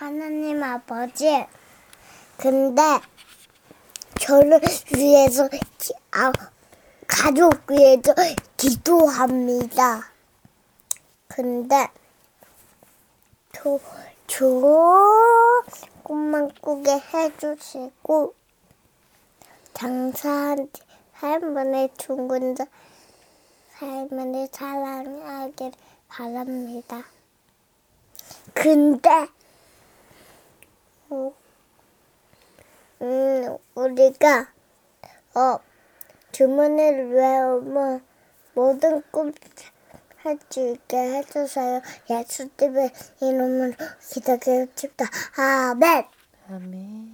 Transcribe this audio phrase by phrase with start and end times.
[0.00, 1.44] 하나님 아버지,
[2.38, 2.80] 근데
[4.18, 4.58] 저를
[4.96, 6.32] 위해서 기- 아,
[7.06, 8.14] 가족 위해서
[8.56, 10.10] 기도합니다.
[11.28, 11.88] 근데
[13.52, 13.78] 저,
[14.26, 15.66] 좋은
[16.02, 18.34] 꿈만 꾸게 해주시고
[19.74, 20.70] 장사한
[21.12, 22.64] 할머니 둥근자
[23.74, 25.72] 할머니 사랑하길
[26.08, 27.04] 바랍니다.
[28.54, 29.28] 근데
[33.02, 34.52] 음, 우리가
[35.34, 35.58] 어
[36.32, 38.04] 주문을 외우면
[38.54, 39.32] 모든 꿈
[40.22, 41.80] 할 수 있게 해주세요.
[42.10, 42.90] 예수님의
[43.22, 43.72] 이름으로
[44.06, 45.06] 기도드립니다.
[45.36, 46.04] 아멘.
[46.50, 47.09] 아멘.